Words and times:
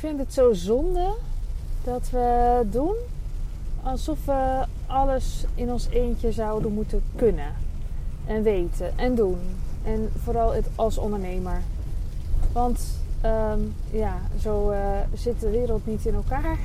vind 0.00 0.18
het 0.18 0.32
zo 0.32 0.52
zonde 0.52 1.14
dat 1.84 2.10
we 2.10 2.60
doen 2.70 2.94
alsof 3.82 4.24
we 4.24 4.64
alles 4.86 5.44
in 5.54 5.72
ons 5.72 5.88
eentje 5.88 6.32
zouden 6.32 6.72
moeten 6.72 7.02
kunnen. 7.16 7.52
En 8.26 8.42
weten 8.42 8.98
en 8.98 9.14
doen. 9.14 9.38
En 9.84 10.10
vooral 10.22 10.52
het 10.52 10.66
als 10.74 10.98
ondernemer. 10.98 11.62
Want 12.52 12.84
ehm, 13.20 13.58
ja, 13.90 14.18
zo 14.40 14.70
uh, 14.70 14.78
zit 15.14 15.40
de 15.40 15.50
wereld 15.50 15.86
niet 15.86 16.06
in 16.06 16.14
elkaar. 16.14 16.58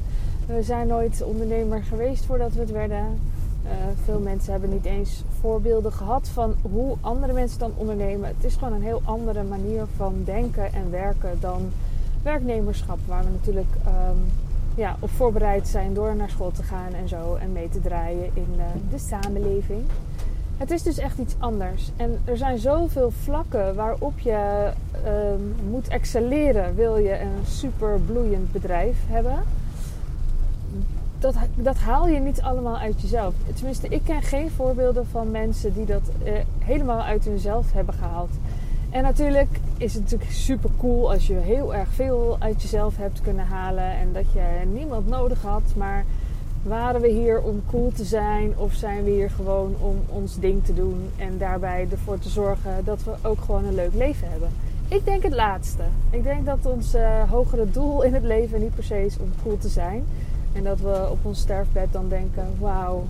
We 0.46 0.62
zijn 0.62 0.86
nooit 0.86 1.22
ondernemer 1.22 1.82
geweest 1.82 2.24
voordat 2.24 2.52
we 2.52 2.60
het 2.60 2.70
werden. 2.70 3.20
Uh, 3.64 3.70
veel 4.04 4.18
mensen 4.18 4.52
hebben 4.52 4.70
niet 4.70 4.84
eens 4.84 5.22
voorbeelden 5.40 5.92
gehad 5.92 6.28
van 6.28 6.54
hoe 6.72 6.96
andere 7.00 7.32
mensen 7.32 7.58
dan 7.58 7.72
ondernemen. 7.76 8.28
Het 8.28 8.44
is 8.44 8.54
gewoon 8.54 8.72
een 8.72 8.82
heel 8.82 9.02
andere 9.04 9.42
manier 9.42 9.84
van 9.96 10.22
denken 10.24 10.72
en 10.72 10.90
werken 10.90 11.40
dan 11.40 11.72
werknemerschap, 12.22 12.98
waar 13.06 13.24
we 13.24 13.30
natuurlijk 13.30 13.74
um, 13.86 14.24
ja, 14.74 14.96
op 15.00 15.10
voorbereid 15.10 15.68
zijn 15.68 15.94
door 15.94 16.16
naar 16.16 16.30
school 16.30 16.50
te 16.50 16.62
gaan 16.62 16.92
en 16.92 17.08
zo 17.08 17.34
en 17.34 17.52
mee 17.52 17.68
te 17.68 17.80
draaien 17.80 18.30
in 18.34 18.48
uh, 18.56 18.64
de 18.90 18.98
samenleving. 18.98 19.82
Het 20.56 20.70
is 20.70 20.82
dus 20.82 20.98
echt 20.98 21.18
iets 21.18 21.34
anders. 21.38 21.90
En 21.96 22.20
er 22.24 22.36
zijn 22.36 22.58
zoveel 22.58 23.10
vlakken 23.10 23.74
waarop 23.74 24.18
je 24.18 24.70
um, 25.06 25.54
moet 25.70 25.88
excelleren, 25.88 26.74
wil 26.74 26.96
je 26.96 27.20
een 27.20 27.46
super 27.46 28.00
bloeiend 28.06 28.52
bedrijf 28.52 28.96
hebben 29.06 29.42
dat, 31.22 31.34
dat 31.54 31.76
haal 31.76 32.08
je 32.08 32.20
niet 32.20 32.42
allemaal 32.42 32.78
uit 32.78 33.00
jezelf. 33.00 33.34
Tenminste, 33.54 33.88
ik 33.88 34.00
ken 34.04 34.22
geen 34.22 34.50
voorbeelden 34.50 35.06
van 35.06 35.30
mensen 35.30 35.72
die 35.72 35.86
dat 35.86 36.10
eh, 36.24 36.32
helemaal 36.58 37.02
uit 37.02 37.24
hunzelf 37.24 37.72
hebben 37.72 37.94
gehaald. 37.94 38.30
En 38.92 39.02
natuurlijk 39.02 39.60
is 39.76 39.94
het 39.94 40.02
natuurlijk 40.02 40.30
super 40.30 40.70
cool 40.78 41.12
als 41.12 41.26
je 41.26 41.34
heel 41.34 41.74
erg 41.74 41.88
veel 41.92 42.36
uit 42.38 42.62
jezelf 42.62 42.96
hebt 42.96 43.20
kunnen 43.20 43.46
halen 43.46 43.92
en 43.92 44.12
dat 44.12 44.32
je 44.32 44.66
niemand 44.72 45.08
nodig 45.08 45.42
had. 45.42 45.62
Maar 45.76 46.04
waren 46.62 47.00
we 47.00 47.08
hier 47.08 47.42
om 47.42 47.62
cool 47.70 47.92
te 47.92 48.04
zijn 48.04 48.52
of 48.56 48.72
zijn 48.72 49.04
we 49.04 49.10
hier 49.10 49.30
gewoon 49.30 49.74
om 49.78 49.96
ons 50.08 50.38
ding 50.38 50.64
te 50.64 50.74
doen 50.74 51.10
en 51.16 51.38
daarbij 51.38 51.86
ervoor 51.90 52.18
te 52.18 52.28
zorgen 52.28 52.84
dat 52.84 53.04
we 53.04 53.12
ook 53.22 53.40
gewoon 53.40 53.64
een 53.64 53.74
leuk 53.74 53.94
leven 53.94 54.30
hebben? 54.30 54.50
Ik 54.88 55.04
denk 55.04 55.22
het 55.22 55.34
laatste. 55.34 55.82
Ik 56.10 56.22
denk 56.22 56.46
dat 56.46 56.66
ons 56.66 56.94
uh, 56.94 57.30
hogere 57.30 57.70
doel 57.70 58.02
in 58.02 58.14
het 58.14 58.24
leven 58.24 58.60
niet 58.60 58.74
per 58.74 58.84
se 58.84 59.04
is 59.04 59.18
om 59.18 59.32
cool 59.42 59.58
te 59.58 59.68
zijn. 59.68 60.04
En 60.52 60.64
dat 60.64 60.80
we 60.80 61.08
op 61.10 61.18
ons 61.22 61.40
sterfbed 61.40 61.92
dan 61.92 62.08
denken: 62.08 62.46
wauw, 62.58 63.04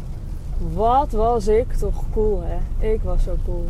wat 0.75 1.11
was 1.11 1.47
ik 1.47 1.73
toch 1.73 2.05
cool 2.13 2.43
hè? 2.45 2.89
Ik 2.93 3.03
was 3.03 3.23
zo 3.23 3.37
cool. 3.45 3.67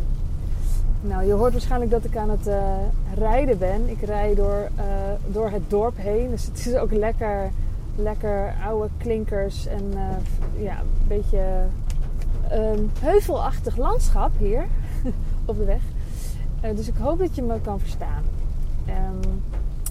Nou, 1.05 1.25
je 1.25 1.33
hoort 1.33 1.51
waarschijnlijk 1.51 1.91
dat 1.91 2.03
ik 2.03 2.17
aan 2.17 2.29
het 2.29 2.47
uh, 2.47 2.75
rijden 3.13 3.57
ben. 3.57 3.89
Ik 3.89 4.01
rijd 4.01 4.37
door, 4.37 4.69
uh, 4.77 4.83
door 5.27 5.49
het 5.49 5.69
dorp 5.69 5.97
heen. 5.97 6.29
Dus 6.29 6.45
het 6.45 6.65
is 6.65 6.75
ook 6.75 6.91
lekker, 6.91 7.49
lekker 7.95 8.53
oude 8.65 8.89
klinkers 8.97 9.65
en 9.65 9.91
uh, 9.93 10.63
ja, 10.63 10.79
een 10.79 11.07
beetje 11.07 11.63
um, 12.51 12.91
heuvelachtig 12.99 13.77
landschap 13.77 14.31
hier 14.37 14.65
op 15.45 15.57
de 15.57 15.65
weg. 15.65 15.81
dus 16.75 16.87
ik 16.87 16.95
hoop 16.99 17.19
dat 17.19 17.35
je 17.35 17.41
me 17.41 17.61
kan 17.61 17.79
verstaan. 17.79 18.23
Um, 18.87 19.41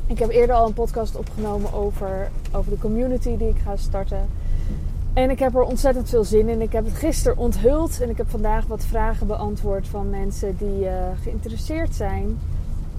ik 0.06 0.18
heb 0.18 0.30
eerder 0.30 0.56
al 0.56 0.66
een 0.66 0.74
podcast 0.74 1.16
opgenomen 1.16 1.72
over, 1.72 2.30
over 2.52 2.70
de 2.70 2.78
community 2.78 3.36
die 3.36 3.48
ik 3.48 3.58
ga 3.64 3.76
starten. 3.76 4.28
En 5.14 5.30
ik 5.30 5.38
heb 5.38 5.54
er 5.54 5.62
ontzettend 5.62 6.08
veel 6.08 6.24
zin 6.24 6.48
in. 6.48 6.60
Ik 6.60 6.72
heb 6.72 6.84
het 6.84 6.94
gisteren 6.94 7.38
onthuld 7.38 8.00
en 8.00 8.10
ik 8.10 8.16
heb 8.16 8.30
vandaag 8.30 8.66
wat 8.66 8.84
vragen 8.84 9.26
beantwoord 9.26 9.88
van 9.88 10.10
mensen 10.10 10.56
die 10.58 10.84
uh, 10.84 10.90
geïnteresseerd 11.22 11.94
zijn. 11.94 12.38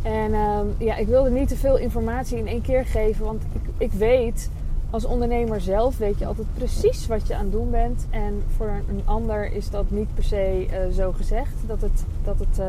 En 0.01 0.31
uh, 0.31 0.59
ja, 0.77 0.95
ik 0.95 1.07
wilde 1.07 1.29
niet 1.29 1.47
te 1.47 1.55
veel 1.55 1.77
informatie 1.77 2.37
in 2.37 2.47
één 2.47 2.61
keer 2.61 2.85
geven, 2.85 3.25
want 3.25 3.43
ik, 3.43 3.69
ik 3.77 3.91
weet 3.91 4.49
als 4.89 5.05
ondernemer 5.05 5.61
zelf 5.61 5.97
weet 5.97 6.19
je 6.19 6.25
altijd 6.25 6.47
precies 6.53 7.07
wat 7.07 7.27
je 7.27 7.35
aan 7.35 7.43
het 7.43 7.51
doen 7.51 7.71
bent. 7.71 8.07
En 8.09 8.43
voor 8.55 8.81
een 8.89 9.01
ander 9.05 9.53
is 9.53 9.69
dat 9.69 9.91
niet 9.91 10.13
per 10.13 10.23
se 10.23 10.65
uh, 10.65 10.95
zo 10.95 11.11
gezegd. 11.11 11.53
Dat, 11.67 11.81
het, 11.81 12.03
dat, 12.23 12.39
het, 12.39 12.59
uh, 12.59 12.65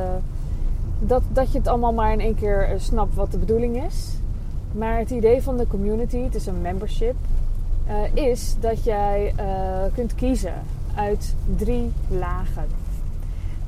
dat, 0.98 1.22
dat 1.32 1.52
je 1.52 1.58
het 1.58 1.68
allemaal 1.68 1.92
maar 1.92 2.12
in 2.12 2.20
één 2.20 2.34
keer 2.34 2.74
snapt 2.76 3.14
wat 3.14 3.32
de 3.32 3.38
bedoeling 3.38 3.84
is. 3.84 4.12
Maar 4.72 4.98
het 4.98 5.10
idee 5.10 5.42
van 5.42 5.56
de 5.56 5.66
community, 5.66 6.18
het 6.18 6.34
is 6.34 6.46
een 6.46 6.60
membership, 6.60 7.14
uh, 7.88 8.24
is 8.24 8.56
dat 8.60 8.84
jij 8.84 9.34
uh, 9.40 9.94
kunt 9.94 10.14
kiezen 10.14 10.54
uit 10.94 11.34
drie 11.56 11.92
lagen. 12.08 12.66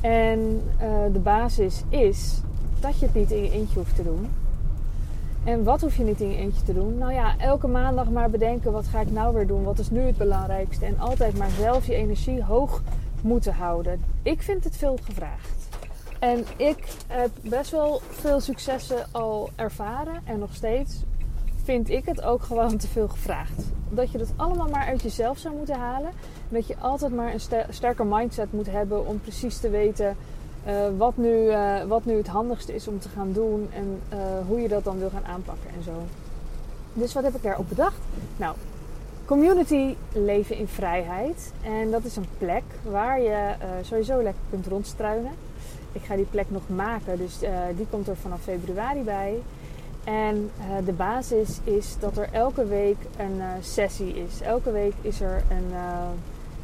En 0.00 0.62
uh, 0.82 0.88
de 1.12 1.18
basis 1.18 1.82
is 1.88 2.40
dat 2.80 2.98
je 2.98 3.06
het 3.06 3.14
niet 3.14 3.30
in 3.30 3.42
je 3.42 3.50
eentje 3.50 3.78
hoeft 3.78 3.96
te 3.96 4.02
doen. 4.02 4.28
En 5.44 5.64
wat 5.64 5.80
hoef 5.80 5.96
je 5.96 6.04
niet 6.04 6.20
in 6.20 6.30
je 6.30 6.36
eentje 6.36 6.62
te 6.62 6.74
doen? 6.74 6.98
Nou 6.98 7.12
ja, 7.12 7.38
elke 7.38 7.66
maandag 7.66 8.10
maar 8.10 8.30
bedenken 8.30 8.72
wat 8.72 8.86
ga 8.86 9.00
ik 9.00 9.10
nou 9.10 9.34
weer 9.34 9.46
doen? 9.46 9.62
Wat 9.62 9.78
is 9.78 9.90
nu 9.90 10.00
het 10.00 10.16
belangrijkste? 10.16 10.84
En 10.84 10.98
altijd 10.98 11.38
maar 11.38 11.50
zelf 11.50 11.86
je 11.86 11.94
energie 11.94 12.42
hoog 12.42 12.82
moeten 13.20 13.52
houden. 13.52 14.02
Ik 14.22 14.42
vind 14.42 14.64
het 14.64 14.76
veel 14.76 14.98
gevraagd. 15.02 15.68
En 16.18 16.44
ik 16.56 16.88
heb 17.06 17.30
best 17.42 17.70
wel 17.70 18.00
veel 18.10 18.40
successen 18.40 19.06
al 19.10 19.50
ervaren. 19.56 20.20
En 20.24 20.38
nog 20.38 20.54
steeds 20.54 21.04
vind 21.66 21.90
ik 21.90 22.04
het 22.04 22.22
ook 22.22 22.42
gewoon 22.42 22.76
te 22.76 22.88
veel 22.88 23.08
gevraagd. 23.08 23.62
Dat 23.88 24.10
je 24.10 24.18
dat 24.18 24.32
allemaal 24.36 24.68
maar 24.68 24.86
uit 24.86 25.02
jezelf 25.02 25.38
zou 25.38 25.56
moeten 25.56 25.78
halen. 25.78 26.10
En 26.48 26.54
dat 26.54 26.66
je 26.66 26.76
altijd 26.80 27.14
maar 27.14 27.32
een 27.32 27.64
sterker 27.70 28.06
mindset 28.06 28.52
moet 28.52 28.70
hebben 28.70 29.06
om 29.06 29.20
precies 29.20 29.58
te 29.58 29.70
weten 29.70 30.16
uh, 30.66 30.72
wat, 30.96 31.16
nu, 31.16 31.44
uh, 31.44 31.82
wat 31.82 32.04
nu 32.04 32.16
het 32.16 32.26
handigste 32.26 32.74
is 32.74 32.88
om 32.88 32.98
te 32.98 33.08
gaan 33.08 33.32
doen. 33.32 33.68
En 33.72 34.00
uh, 34.12 34.18
hoe 34.46 34.60
je 34.60 34.68
dat 34.68 34.84
dan 34.84 34.98
wil 34.98 35.10
gaan 35.10 35.24
aanpakken 35.24 35.70
en 35.76 35.82
zo. 35.82 35.92
Dus 36.92 37.12
wat 37.12 37.22
heb 37.22 37.34
ik 37.34 37.42
daarop 37.42 37.68
bedacht? 37.68 38.00
Nou, 38.36 38.54
community 39.24 39.94
leven 40.12 40.56
in 40.56 40.68
vrijheid. 40.68 41.52
En 41.62 41.90
dat 41.90 42.04
is 42.04 42.16
een 42.16 42.28
plek 42.38 42.64
waar 42.82 43.20
je 43.20 43.54
sowieso 43.82 44.22
lekker 44.22 44.42
kunt 44.50 44.66
rondstruinen. 44.66 45.32
Ik 45.92 46.02
ga 46.02 46.16
die 46.16 46.26
plek 46.30 46.46
nog 46.48 46.68
maken, 46.68 47.18
dus 47.18 47.38
die 47.76 47.86
komt 47.90 48.08
er 48.08 48.16
vanaf 48.16 48.42
februari 48.42 49.02
bij. 49.02 49.42
En 50.06 50.50
uh, 50.58 50.86
de 50.86 50.92
basis 50.92 51.58
is 51.64 51.96
dat 52.00 52.16
er 52.16 52.28
elke 52.32 52.66
week 52.66 52.96
een 53.16 53.36
uh, 53.36 53.46
sessie 53.60 54.14
is. 54.14 54.40
Elke 54.40 54.70
week 54.72 54.94
is 55.00 55.20
er 55.20 55.42
een, 55.50 55.72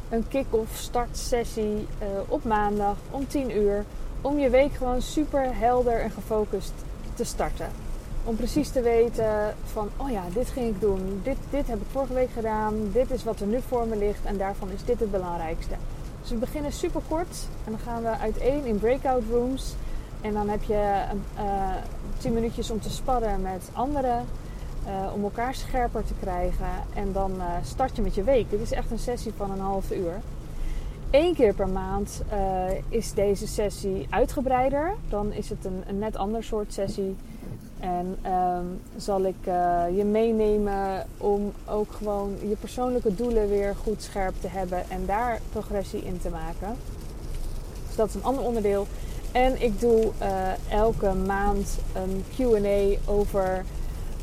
een 0.09 0.27
kick-off 0.27 0.77
startsessie 0.77 1.87
op 2.27 2.43
maandag 2.43 2.95
om 3.11 3.27
10 3.27 3.57
uur. 3.57 3.85
Om 4.21 4.39
je 4.39 4.49
week 4.49 4.73
gewoon 4.73 5.01
super 5.01 5.57
helder 5.57 5.99
en 5.99 6.11
gefocust 6.11 6.73
te 7.13 7.23
starten. 7.23 7.69
Om 8.23 8.35
precies 8.35 8.69
te 8.69 8.81
weten 8.81 9.55
van, 9.65 9.89
oh 9.97 10.09
ja, 10.11 10.23
dit 10.33 10.49
ging 10.49 10.67
ik 10.67 10.81
doen. 10.81 11.21
Dit, 11.23 11.37
dit 11.49 11.67
heb 11.67 11.81
ik 11.81 11.87
vorige 11.91 12.13
week 12.13 12.29
gedaan. 12.33 12.73
Dit 12.91 13.11
is 13.11 13.23
wat 13.23 13.39
er 13.39 13.47
nu 13.47 13.59
voor 13.67 13.87
me 13.87 13.95
ligt. 13.95 14.25
En 14.25 14.37
daarvan 14.37 14.69
is 14.71 14.83
dit 14.85 14.99
het 14.99 15.11
belangrijkste. 15.11 15.75
Dus 16.21 16.31
we 16.31 16.37
beginnen 16.37 16.71
super 16.71 17.01
kort 17.07 17.47
en 17.65 17.71
dan 17.71 17.79
gaan 17.79 18.03
we 18.03 18.17
uiteen 18.17 18.65
in 18.65 18.79
breakout 18.79 19.23
rooms. 19.31 19.75
En 20.23 20.33
dan 20.33 20.49
heb 20.49 20.63
je 20.63 21.03
uh, 21.37 21.69
10 22.17 22.33
minuutjes 22.33 22.71
om 22.71 22.79
te 22.79 22.89
sparren 22.89 23.41
met 23.41 23.69
anderen. 23.73 24.25
Uh, 24.87 25.13
om 25.13 25.23
elkaar 25.23 25.55
scherper 25.55 26.03
te 26.05 26.13
krijgen. 26.19 26.69
En 26.93 27.11
dan 27.13 27.31
start 27.63 27.95
je 27.95 28.01
met 28.01 28.15
je 28.15 28.23
week. 28.23 28.49
Dit 28.49 28.61
is 28.61 28.71
echt 28.71 28.91
een 28.91 28.99
sessie 28.99 29.33
van 29.37 29.51
een 29.51 29.59
half 29.59 29.91
uur. 29.91 30.21
Eén 31.11 31.35
keer 31.35 31.53
per 31.53 31.67
maand 31.67 32.21
is 32.89 33.13
deze 33.13 33.47
sessie 33.47 34.07
uitgebreider. 34.09 34.93
Dan 35.09 35.31
is 35.31 35.49
het 35.49 35.65
een, 35.65 35.83
een 35.87 35.99
net 35.99 36.15
ander 36.15 36.43
soort 36.43 36.73
sessie. 36.73 37.15
En 37.79 38.17
um, 38.31 38.81
zal 38.95 39.21
ik 39.23 39.45
je 39.95 40.05
meenemen 40.05 41.05
om 41.17 41.51
ook 41.65 41.91
gewoon 41.91 42.35
je 42.47 42.55
persoonlijke 42.59 43.15
doelen 43.15 43.49
weer 43.49 43.75
goed 43.83 44.01
scherp 44.01 44.33
te 44.41 44.47
hebben 44.47 44.89
en 44.89 45.05
daar 45.05 45.39
progressie 45.51 46.03
in 46.03 46.19
te 46.19 46.29
maken. 46.29 46.75
Dus 47.87 47.95
dat 47.95 48.07
is 48.07 48.15
een 48.15 48.23
ander 48.23 48.43
onderdeel. 48.43 48.87
En 49.33 49.61
ik 49.61 49.79
doe 49.79 50.11
uh, 50.21 50.71
elke 50.71 51.13
maand 51.13 51.77
een 51.93 52.23
QA 52.35 53.11
over 53.11 53.65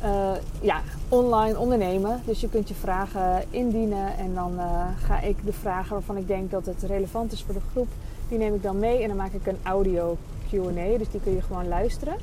uh, 0.03 0.31
ja, 0.61 0.81
online 1.09 1.57
ondernemen. 1.59 2.21
Dus 2.25 2.41
je 2.41 2.49
kunt 2.49 2.67
je 2.67 2.73
vragen 2.73 3.43
indienen 3.49 4.17
en 4.17 4.33
dan 4.33 4.59
ga 5.05 5.19
ik 5.19 5.45
de 5.45 5.53
vragen 5.53 5.91
waarvan 5.91 6.17
ik 6.17 6.27
denk 6.27 6.51
dat 6.51 6.65
het 6.65 6.83
relevant 6.83 7.31
is 7.31 7.43
voor 7.43 7.53
de 7.53 7.61
groep, 7.71 7.87
die 8.29 8.37
neem 8.37 8.53
ik 8.53 8.63
dan 8.63 8.79
mee 8.79 9.01
en 9.01 9.07
dan 9.07 9.17
maak 9.17 9.33
ik 9.33 9.47
een 9.47 9.59
audio 9.63 10.17
QA. 10.49 10.97
Dus 10.97 11.09
die 11.11 11.21
kun 11.23 11.33
je 11.33 11.41
gewoon 11.41 11.67
luisteren. 11.67 12.15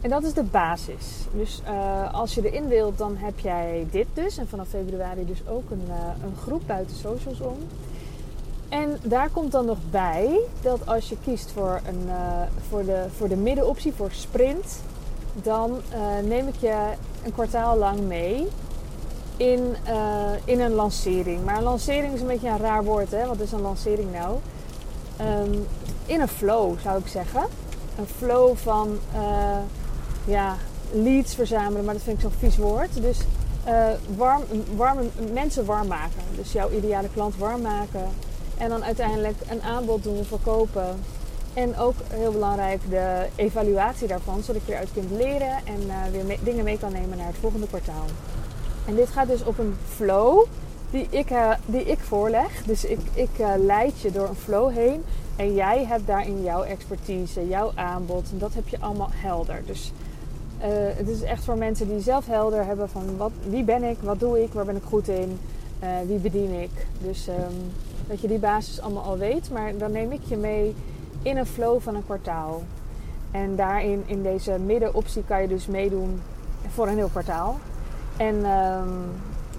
En 0.00 0.10
dat 0.10 0.22
is 0.24 0.32
de 0.32 0.42
basis. 0.42 1.26
Dus 1.32 1.62
als 2.12 2.34
je 2.34 2.50
erin 2.50 2.68
wilt, 2.68 2.98
dan 2.98 3.16
heb 3.16 3.38
jij 3.38 3.86
dit 3.90 4.06
dus. 4.14 4.38
En 4.38 4.48
vanaf 4.48 4.68
februari 4.68 5.26
dus 5.26 5.48
ook 5.48 5.70
een, 5.70 5.88
een 6.24 6.36
groep 6.36 6.62
buiten 6.66 6.96
socials 6.96 7.40
om. 7.40 7.56
En 8.68 8.98
daar 9.02 9.30
komt 9.30 9.52
dan 9.52 9.66
nog 9.66 9.78
bij 9.90 10.38
dat 10.62 10.86
als 10.86 11.08
je 11.08 11.16
kiest 11.24 11.50
voor, 11.52 11.80
een, 11.86 12.02
uh, 12.06 12.14
voor, 12.68 12.84
de, 12.84 13.06
voor 13.16 13.28
de 13.28 13.36
middenoptie, 13.36 13.92
voor 13.96 14.10
sprint, 14.10 14.80
dan 15.42 15.80
neem 16.24 16.48
ik 16.48 16.54
je 16.58 16.76
een 17.24 17.32
kwartaal 17.32 17.76
lang 17.76 18.00
mee 18.00 18.48
in, 19.36 19.76
in 20.44 20.60
een 20.60 20.72
lancering. 20.72 21.44
Maar 21.44 21.56
een 21.56 21.62
lancering 21.62 22.14
is 22.14 22.20
een 22.20 22.26
beetje 22.26 22.48
een 22.48 22.58
raar 22.58 22.84
woord, 22.84 23.10
hè? 23.10 23.26
Wat 23.26 23.40
is 23.40 23.52
een 23.52 23.60
lancering 23.60 24.12
nou? 24.12 24.36
Um, 25.20 25.66
in 26.06 26.20
een 26.20 26.28
flow 26.28 26.78
zou 26.80 26.98
ik 26.98 27.06
zeggen. 27.06 27.42
Een 27.98 28.06
flow 28.06 28.56
van 28.56 28.98
ja, 30.24 30.56
leads 30.92 31.34
verzamelen, 31.34 31.84
maar 31.84 31.94
dat 31.94 32.02
vind 32.02 32.16
ik 32.16 32.22
zo'n 32.22 32.38
vies 32.38 32.56
woord. 32.56 33.02
Dus 33.02 33.18
warm, 34.16 34.42
warme, 34.76 35.02
mensen 35.32 35.64
warm 35.64 35.86
maken. 35.86 36.22
Dus 36.36 36.52
jouw 36.52 36.70
ideale 36.70 37.08
klant 37.14 37.36
warm 37.36 37.60
maken. 37.60 38.08
En 38.58 38.68
dan 38.68 38.84
uiteindelijk 38.84 39.36
een 39.48 39.62
aanbod 39.62 40.02
doen, 40.02 40.24
verkopen. 40.24 40.98
En 41.54 41.78
ook 41.78 41.94
heel 42.12 42.32
belangrijk 42.32 42.80
de 42.90 43.26
evaluatie 43.36 44.08
daarvan, 44.08 44.42
zodat 44.42 44.62
je 44.66 44.72
eruit 44.72 44.92
kunt 44.92 45.10
leren 45.10 45.56
en 45.64 45.80
uh, 45.86 45.94
weer 46.26 46.38
dingen 46.42 46.64
mee 46.64 46.78
kan 46.78 46.92
nemen 46.92 47.16
naar 47.16 47.26
het 47.26 47.36
volgende 47.40 47.66
kwartaal. 47.66 48.04
En 48.86 48.94
dit 48.94 49.08
gaat 49.08 49.28
dus 49.28 49.44
op 49.44 49.58
een 49.58 49.76
flow 49.94 50.44
die 50.90 51.06
ik, 51.10 51.30
uh, 51.30 51.50
die 51.66 51.84
ik 51.84 51.98
voorleg. 51.98 52.62
Dus 52.64 52.84
ik, 52.84 53.00
ik 53.14 53.30
leid 53.58 54.00
je 54.00 54.10
door 54.12 54.28
een 54.28 54.34
flow 54.34 54.72
heen. 54.72 55.04
En 55.36 55.54
jij 55.54 55.84
hebt 55.84 56.06
daarin 56.06 56.42
jouw 56.42 56.62
expertise, 56.62 57.48
jouw 57.48 57.72
aanbod. 57.74 58.30
En 58.30 58.38
dat 58.38 58.54
heb 58.54 58.68
je 58.68 58.80
allemaal 58.80 59.10
helder. 59.12 59.62
Dus 59.66 59.92
het 60.96 61.08
is 61.08 61.22
echt 61.22 61.44
voor 61.44 61.58
mensen 61.58 61.88
die 61.88 62.00
zelf 62.00 62.26
helder 62.26 62.64
hebben 62.64 62.88
van 62.88 63.16
wat, 63.16 63.30
wie 63.48 63.64
ben 63.64 63.82
ik, 63.82 63.96
wat 64.00 64.20
doe 64.20 64.42
ik, 64.42 64.52
waar 64.52 64.64
ben 64.64 64.76
ik 64.76 64.82
goed 64.88 65.08
in, 65.08 65.38
wie 66.06 66.18
bedien 66.18 66.60
ik. 66.60 66.70
Dus 66.98 67.28
um, 67.28 67.72
dat 68.06 68.20
je 68.20 68.28
die 68.28 68.38
basis 68.38 68.80
allemaal 68.80 69.02
al 69.02 69.18
weet. 69.18 69.50
Maar 69.50 69.76
dan 69.76 69.92
neem 69.92 70.12
ik 70.12 70.22
je 70.24 70.36
mee 70.36 70.74
in 71.22 71.36
een 71.36 71.46
flow 71.46 71.80
van 71.80 71.94
een 71.94 72.04
kwartaal. 72.04 72.62
En 73.30 73.56
daarin, 73.56 74.02
in 74.06 74.22
deze 74.22 74.58
middenoptie, 74.58 75.24
kan 75.26 75.42
je 75.42 75.48
dus 75.48 75.66
meedoen 75.66 76.22
voor 76.68 76.88
een 76.88 76.96
heel 76.96 77.08
kwartaal. 77.08 77.58
En 78.16 78.34
um, 78.34 79.10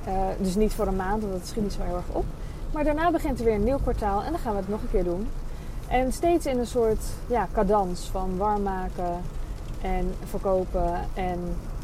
uh, 0.07 0.13
dus 0.39 0.55
niet 0.55 0.73
voor 0.73 0.87
een 0.87 0.95
maand, 0.95 1.21
want 1.21 1.33
dat 1.33 1.47
schiet 1.47 1.63
niet 1.63 1.73
zo 1.73 1.81
erg 1.81 2.05
op. 2.11 2.25
Maar 2.73 2.83
daarna 2.83 3.11
begint 3.11 3.39
er 3.39 3.45
weer 3.45 3.55
een 3.55 3.63
nieuw 3.63 3.79
kwartaal 3.79 4.23
en 4.23 4.31
dan 4.31 4.39
gaan 4.39 4.51
we 4.53 4.59
het 4.59 4.69
nog 4.69 4.81
een 4.81 4.89
keer 4.91 5.03
doen. 5.03 5.27
En 5.87 6.13
steeds 6.13 6.45
in 6.45 6.59
een 6.59 6.67
soort 6.67 7.03
ja, 7.27 7.47
cadans 7.53 8.09
van 8.11 8.37
warm 8.37 8.63
maken 8.63 9.21
en 9.81 10.13
verkopen 10.25 10.93
en 11.13 11.39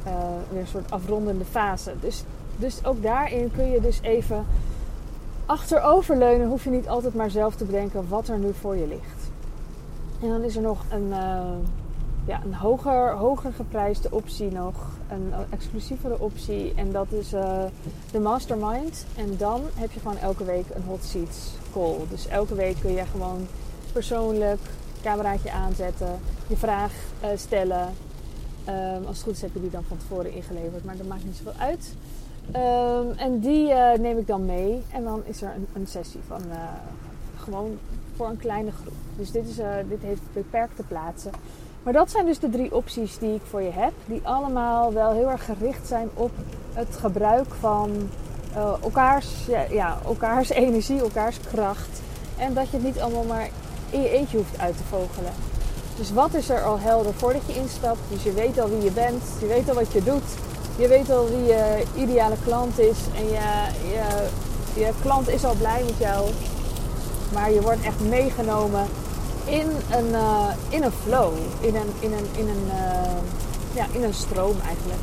uh, 0.07 0.13
weer 0.50 0.62
een 0.62 0.68
soort 0.68 0.92
afrondende 0.92 1.45
fase. 1.45 1.94
Dus, 2.00 2.24
dus 2.56 2.86
ook 2.86 3.04
daarin 3.04 3.51
kun 3.51 3.71
je 3.71 3.81
dus 3.81 4.00
even 4.01 4.45
achteroverleunen. 5.45 6.48
Hoef 6.48 6.63
je 6.63 6.69
niet 6.69 6.88
altijd 6.88 7.13
maar 7.13 7.30
zelf 7.30 7.56
te 7.56 7.66
bedenken 7.66 8.10
wat 8.10 8.28
er 8.28 8.38
nu 8.38 8.54
voor 8.54 8.75
je 8.75 8.88
ligt. 8.88 9.31
En 10.22 10.30
dan 10.30 10.44
is 10.44 10.56
er 10.56 10.62
nog 10.62 10.86
een, 10.90 11.07
uh, 11.07 11.42
ja, 12.25 12.42
een 12.44 12.54
hoger, 12.54 13.12
hoger 13.12 13.54
geprijsde 13.54 14.07
optie 14.12 14.51
nog. 14.51 14.75
Een 15.10 15.34
exclusievere 15.50 16.19
optie. 16.19 16.74
En 16.75 16.92
dat 16.92 17.12
is 17.12 17.34
uh, 17.34 17.63
de 18.12 18.19
Mastermind. 18.19 19.06
En 19.16 19.38
dan 19.38 19.62
heb 19.74 19.92
je 19.92 20.00
gewoon 20.00 20.18
elke 20.18 20.44
week 20.44 20.66
een 20.74 20.84
hot 20.84 21.04
seats 21.04 21.51
call. 21.74 21.98
Dus 22.10 22.28
elke 22.28 22.56
week 22.56 22.75
kun 22.81 22.94
je 22.94 23.06
gewoon 23.06 23.48
persoonlijk 23.94 24.60
cameraatje 25.04 25.51
aanzetten, 25.51 26.19
je 26.48 26.57
vraag 26.57 26.92
uh, 27.24 27.30
stellen. 27.36 27.94
Um, 28.69 29.06
als 29.06 29.16
het 29.16 29.25
goed 29.25 29.34
is 29.34 29.42
heb 29.42 29.54
je 29.54 29.62
die 29.62 29.69
dan 29.69 29.84
van 29.88 29.98
tevoren 29.98 30.34
ingeleverd, 30.34 30.84
maar 30.84 30.98
dat 30.98 31.07
maakt 31.07 31.25
niet 31.25 31.36
zoveel 31.36 31.60
uit. 31.60 31.96
Um, 32.48 33.12
en 33.12 33.40
die 33.40 33.69
uh, 33.69 33.94
neem 33.94 34.18
ik 34.18 34.28
dan 34.28 34.45
mee 34.45 34.81
en 34.92 35.04
dan 35.04 35.22
is 35.25 35.42
er 35.42 35.51
een, 35.56 35.68
een 35.74 35.88
sessie 35.88 36.19
van 36.28 36.42
uh, 36.50 36.56
gewoon 37.38 37.78
voor 38.16 38.28
een 38.28 38.38
kleine 38.38 38.72
groep. 38.72 38.94
Dus 39.18 39.31
dit, 39.31 39.48
is, 39.48 39.56
dit 39.90 40.01
heeft 40.01 40.22
beperkte 40.34 40.84
plaatsen. 40.84 41.31
Maar 41.84 41.94
dat 41.94 42.12
zijn 42.12 42.25
dus 42.25 42.40
de 42.40 42.50
drie 42.50 42.75
opties 42.75 43.18
die 43.18 43.36
ik 43.36 43.42
voor 43.50 43.62
je 43.62 43.72
heb, 43.72 43.92
die 44.06 44.22
allemaal 44.24 44.94
wel 44.94 45.12
heel 45.12 45.30
erg 45.30 45.45
gericht 45.45 45.88
zijn 45.88 46.10
op 46.13 46.31
het 46.74 46.95
gebruik 46.95 47.54
van 47.54 48.10
elkaars, 48.81 49.46
ja, 49.48 49.66
ja, 49.69 49.98
elkaars 50.06 50.50
energie, 50.66 51.00
elkaars 51.00 51.39
kracht. 51.39 52.01
En 52.38 52.54
dat 52.54 52.69
je 52.69 52.78
het 52.78 52.86
niet 52.86 53.00
allemaal 53.00 53.24
maar 53.24 53.50
in 53.89 54.01
je 54.01 54.10
eentje 54.10 54.38
hoeft 54.38 54.60
uit 54.60 54.78
te 54.78 54.84
vogelen. 54.84 55.31
Dus 55.98 56.13
wat 56.13 56.34
is 56.34 56.50
er 56.50 56.63
al 56.63 56.80
helder 56.80 57.13
voordat 57.13 57.42
je 57.46 57.56
instapt? 57.56 58.00
Dus 58.10 58.24
je 58.24 58.34
weet 58.34 58.60
al 58.60 58.69
wie 58.69 58.81
je 58.81 58.92
bent, 58.92 59.24
je 59.39 59.48
weet 59.48 59.69
al 59.69 59.75
wat 59.75 59.92
je 59.92 60.04
doet, 60.04 60.24
je 60.75 60.88
weet 60.88 61.12
al 61.12 61.28
wie 61.30 61.44
je 61.46 61.84
ideale 61.96 62.36
klant 62.46 62.80
is 62.80 62.98
en 63.16 63.25
je, 63.25 63.68
je, 63.94 64.28
je 64.81 64.92
klant 65.02 65.30
is 65.30 65.46
al 65.46 65.54
blij 65.54 65.84
met 65.86 65.98
jou. 65.98 66.30
Maar 67.34 67.52
je 67.52 67.62
wordt 67.62 67.81
echt 67.81 68.00
meegenomen 68.00 68.86
in 69.46 69.68
een, 69.92 70.10
uh, 70.10 70.48
in 70.70 70.84
een 70.84 70.92
flow, 71.04 71.34
in 71.60 71.75
een, 71.75 71.92
in 72.00 72.14
een, 72.14 72.28
in 72.38 72.48
een, 72.48 72.66
uh, 72.68 73.18
ja, 73.74 73.86
in 73.92 74.04
een 74.04 74.14
stroom 74.14 74.56
eigenlijk. 74.66 75.02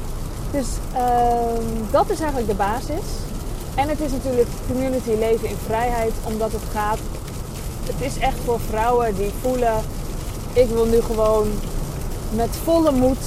Dus 0.50 0.66
uh, 0.94 1.90
dat 1.90 2.10
is 2.10 2.20
eigenlijk 2.20 2.50
de 2.50 2.56
basis. 2.56 3.04
En 3.74 3.88
het 3.88 4.00
is 4.00 4.10
natuurlijk 4.10 4.48
community 4.66 5.10
leven 5.18 5.48
in 5.48 5.56
vrijheid, 5.66 6.12
omdat 6.26 6.52
het 6.52 6.62
gaat 6.72 6.98
het 7.84 8.00
is 8.00 8.18
echt 8.18 8.36
voor 8.44 8.60
vrouwen 8.68 9.14
die 9.14 9.30
voelen, 9.40 9.74
ik 10.52 10.68
wil 10.68 10.84
nu 10.86 11.00
gewoon 11.00 11.48
met 12.30 12.48
volle 12.64 12.92
moed 12.92 13.18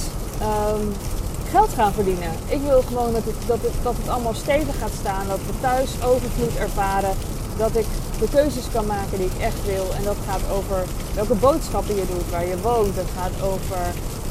um, 0.42 0.92
geld 1.58 1.74
gaan 1.80 1.92
verdienen. 1.92 2.32
Ik 2.56 2.62
wil 2.68 2.82
gewoon 2.82 3.12
dat 3.12 3.24
het, 3.30 3.40
dat, 3.46 3.60
het, 3.66 3.76
dat 3.82 3.96
het 4.00 4.08
allemaal 4.08 4.34
stevig 4.34 4.78
gaat 4.78 4.96
staan, 5.00 5.26
dat 5.28 5.42
we 5.46 5.60
thuis 5.60 5.90
overvloed 6.10 6.56
ervaren, 6.56 7.14
dat 7.56 7.76
ik 7.82 7.86
de 8.22 8.28
keuzes 8.36 8.66
kan 8.72 8.86
maken 8.86 9.18
die 9.18 9.30
ik 9.34 9.38
echt 9.48 9.60
wil. 9.72 9.86
En 9.96 10.04
dat 10.10 10.16
gaat 10.28 10.44
over 10.58 10.78
welke 11.14 11.34
boodschappen 11.34 11.94
je 11.94 12.06
doet, 12.12 12.30
waar 12.30 12.46
je 12.46 12.60
woont. 12.60 12.96
Het 12.96 13.12
gaat 13.18 13.36
over 13.52 13.82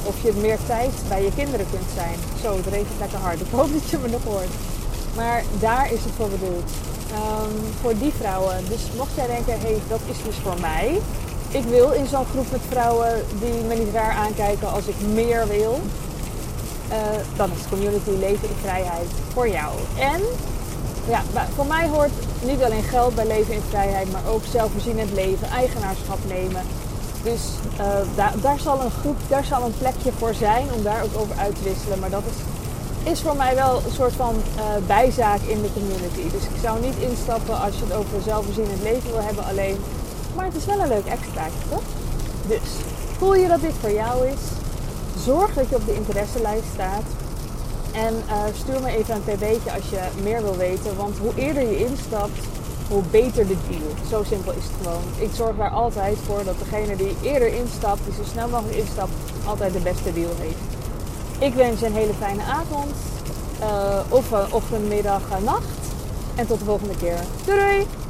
of 0.10 0.16
je 0.24 0.34
meer 0.46 0.60
tijd 0.66 0.94
bij 1.08 1.24
je 1.24 1.34
kinderen 1.40 1.66
kunt 1.74 1.90
zijn. 2.00 2.18
Zo, 2.44 2.50
het 2.56 2.68
regent 2.76 3.00
lekker 3.00 3.20
hard. 3.20 3.40
Ik 3.42 3.56
hoop 3.58 3.72
dat 3.74 3.90
je 3.90 3.98
me 3.98 4.10
nog 4.10 4.24
hoort. 4.24 4.54
Maar 5.16 5.44
daar 5.60 5.86
is 5.96 6.04
het 6.06 6.14
voor 6.18 6.30
bedoeld. 6.30 6.70
Um, 7.22 7.56
voor 7.82 7.96
die 8.04 8.14
vrouwen. 8.22 8.58
Dus 8.70 8.84
mocht 8.98 9.16
jij 9.16 9.28
denken, 9.28 9.54
hé, 9.54 9.74
hey, 9.74 9.82
dat 9.88 10.04
is 10.14 10.20
dus 10.28 10.38
voor 10.46 10.60
mij. 10.60 10.88
Ik 11.60 11.64
wil 11.64 11.92
in 11.92 12.08
zo'n 12.08 12.32
groep 12.32 12.52
met 12.52 12.62
vrouwen 12.70 13.14
die 13.40 13.64
me 13.68 13.76
niet 13.76 13.94
raar 13.94 14.16
aankijken 14.26 14.72
als 14.72 14.86
ik 14.86 14.96
meer 15.14 15.48
wil. 15.48 15.82
Uh, 16.94 17.00
dan 17.36 17.50
is 17.52 17.70
community 17.70 18.10
leven 18.10 18.50
in 18.50 18.56
vrijheid 18.62 19.10
voor 19.34 19.50
jou. 19.50 19.72
En 20.00 20.22
ja, 21.08 21.22
voor 21.56 21.66
mij 21.66 21.88
hoort 21.88 22.12
niet 22.42 22.64
alleen 22.64 22.84
geld 22.84 23.16
bij 23.16 23.28
leven 23.28 23.54
in 23.54 23.62
vrijheid, 23.70 24.12
maar 24.12 24.26
ook 24.28 24.42
zelfvoorzienend 24.52 25.12
leven, 25.12 25.48
eigenaarschap 25.50 26.18
nemen. 26.28 26.62
Dus 27.24 27.42
uh, 27.80 27.88
daar, 28.16 28.34
daar 28.42 28.60
zal 28.60 28.82
een 28.82 28.92
groep, 28.92 29.18
daar 29.28 29.46
zal 29.46 29.64
een 29.64 29.78
plekje 29.78 30.12
voor 30.18 30.34
zijn 30.34 30.66
om 30.76 30.84
daar 30.84 31.04
ook 31.04 31.22
over 31.22 31.36
uit 31.38 31.56
te 31.56 31.64
wisselen. 31.64 32.00
Maar 32.00 32.10
dat 32.10 32.24
is 32.30 32.38
is 33.04 33.22
voor 33.22 33.36
mij 33.36 33.56
wel 33.56 33.82
een 33.86 33.92
soort 33.92 34.14
van 34.14 34.36
uh, 34.36 34.62
bijzaak 34.88 35.42
in 35.42 35.62
de 35.62 35.74
community. 35.74 36.32
Dus 36.32 36.44
ik 36.44 36.62
zou 36.62 36.82
niet 36.82 36.96
instappen 37.00 37.62
als 37.62 37.76
je 37.76 37.84
het 37.84 37.94
over 37.94 38.22
zelfvoorzienend 38.22 38.82
leven 38.82 39.12
wil 39.12 39.22
hebben 39.22 39.46
alleen. 39.46 39.78
Maar 40.36 40.46
het 40.46 40.56
is 40.56 40.66
wel 40.66 40.80
een 40.80 40.88
leuk 40.88 41.06
extraatje, 41.06 41.60
toch? 41.70 41.82
Dus, 42.48 42.70
voel 43.18 43.36
je 43.36 43.48
dat 43.48 43.62
dit 43.62 43.74
voor 43.82 43.92
jou 43.92 44.28
is? 44.28 44.63
Zorg 45.18 45.54
dat 45.54 45.70
je 45.70 45.76
op 45.76 45.86
de 45.86 45.96
interesselijst 45.96 46.68
staat. 46.74 47.04
En 47.92 48.14
uh, 48.28 48.44
stuur 48.54 48.82
me 48.82 48.98
even 48.98 49.16
een 49.16 49.24
pb'tje 49.24 49.72
als 49.74 49.90
je 49.90 50.00
meer 50.24 50.42
wil 50.42 50.58
weten. 50.58 50.98
Want 50.98 51.18
hoe 51.18 51.36
eerder 51.36 51.64
je 51.64 51.86
instapt, 51.86 52.40
hoe 52.90 53.04
beter 53.12 53.48
de 53.48 53.58
deal. 53.70 54.10
Zo 54.10 54.24
simpel 54.24 54.52
is 54.52 54.64
het 54.64 54.74
gewoon. 54.82 55.04
Ik 55.18 55.30
zorg 55.34 55.56
daar 55.58 55.70
altijd 55.70 56.18
voor 56.26 56.44
dat 56.44 56.60
degene 56.60 56.96
die 56.96 57.16
eerder 57.22 57.54
instapt, 57.54 58.00
die 58.06 58.14
zo 58.14 58.24
snel 58.32 58.48
mogelijk 58.48 58.78
instapt, 58.78 59.12
altijd 59.46 59.74
de 59.74 59.80
beste 59.80 60.14
deal 60.14 60.32
heeft. 60.40 60.64
Ik 61.40 61.54
wens 61.54 61.80
je 61.80 61.86
een 61.86 61.94
hele 61.94 62.14
fijne 62.14 62.44
avond. 62.44 62.92
Uh, 63.62 64.00
of, 64.10 64.32
uh, 64.32 64.40
ochtend, 64.50 64.88
middag, 64.88 65.22
uh, 65.32 65.46
nacht. 65.46 65.66
En 66.36 66.48
tot 66.48 66.60
de 66.60 66.66
volgende 66.66 66.96
keer. 66.96 67.20
Doei 67.46 67.60
doei! 67.60 68.03